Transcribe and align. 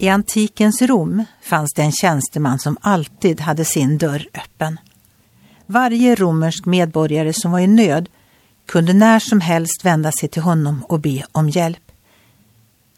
I 0.00 0.08
antikens 0.08 0.82
Rom 0.82 1.24
fanns 1.42 1.72
det 1.76 1.82
en 1.82 1.92
tjänsteman 1.92 2.58
som 2.58 2.76
alltid 2.80 3.40
hade 3.40 3.64
sin 3.64 3.98
dörr 3.98 4.28
öppen. 4.34 4.80
Varje 5.66 6.14
romersk 6.14 6.66
medborgare 6.66 7.32
som 7.32 7.52
var 7.52 7.58
i 7.58 7.66
nöd 7.66 8.08
kunde 8.66 8.92
när 8.92 9.18
som 9.18 9.40
helst 9.40 9.84
vända 9.84 10.12
sig 10.12 10.28
till 10.28 10.42
honom 10.42 10.84
och 10.88 11.00
be 11.00 11.24
om 11.32 11.48
hjälp. 11.48 11.92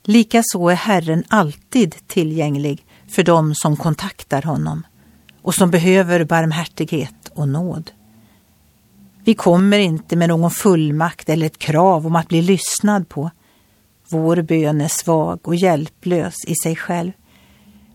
Likaså 0.02 0.68
är 0.68 0.74
Herren 0.74 1.24
alltid 1.28 1.94
tillgänglig 2.06 2.84
för 3.08 3.22
dem 3.22 3.54
som 3.54 3.76
kontaktar 3.76 4.42
honom 4.42 4.86
och 5.42 5.54
som 5.54 5.70
behöver 5.70 6.24
barmhärtighet 6.24 7.30
och 7.34 7.48
nåd. 7.48 7.90
Vi 9.24 9.34
kommer 9.34 9.78
inte 9.78 10.16
med 10.16 10.28
någon 10.28 10.50
fullmakt 10.50 11.28
eller 11.28 11.46
ett 11.46 11.58
krav 11.58 12.06
om 12.06 12.16
att 12.16 12.28
bli 12.28 12.42
lyssnad 12.42 13.08
på. 13.08 13.30
Vår 14.12 14.42
bön 14.42 14.80
är 14.80 14.88
svag 14.88 15.48
och 15.48 15.54
hjälplös 15.54 16.34
i 16.46 16.54
sig 16.62 16.76
själv. 16.76 17.12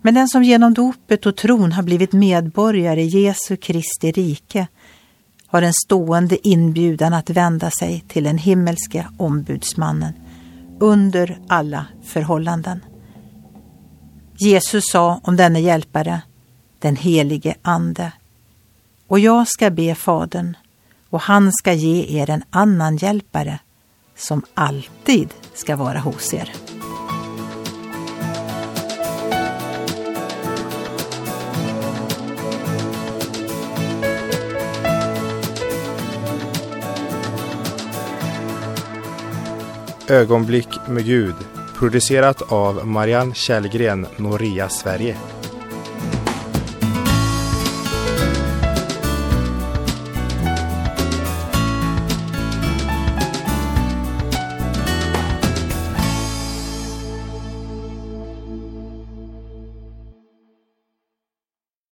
Men 0.01 0.13
den 0.13 0.27
som 0.27 0.43
genom 0.43 0.73
dopet 0.73 1.25
och 1.25 1.35
tron 1.35 1.71
har 1.71 1.83
blivit 1.83 2.13
medborgare 2.13 3.01
i 3.01 3.07
Jesu 3.07 3.57
Kristi 3.57 4.11
rike 4.11 4.67
har 5.47 5.61
en 5.61 5.73
stående 5.73 6.47
inbjudan 6.47 7.13
att 7.13 7.29
vända 7.29 7.71
sig 7.71 8.03
till 8.07 8.23
den 8.23 8.37
himmelske 8.37 9.07
ombudsmannen 9.17 10.13
under 10.79 11.39
alla 11.47 11.85
förhållanden. 12.03 12.79
Jesus 14.37 14.83
sa 14.91 15.19
om 15.23 15.35
denne 15.35 15.59
hjälpare, 15.59 16.21
den 16.79 16.95
helige 16.95 17.55
Ande, 17.61 18.11
och 19.07 19.19
jag 19.19 19.47
ska 19.47 19.69
be 19.69 19.95
Fadern 19.95 20.57
och 21.09 21.21
han 21.21 21.51
ska 21.53 21.73
ge 21.73 22.21
er 22.21 22.29
en 22.29 22.43
annan 22.49 22.97
hjälpare 22.97 23.59
som 24.15 24.41
alltid 24.53 25.33
ska 25.53 25.75
vara 25.75 25.99
hos 25.99 26.33
er. 26.33 26.51
Ögonblick 40.09 40.69
med 40.87 41.05
Gud 41.05 41.35
producerat 41.75 42.41
av 42.51 42.87
Marianne 42.87 43.33
Källgren, 43.33 44.07
Noria 44.17 44.69
Sverige. 44.69 45.17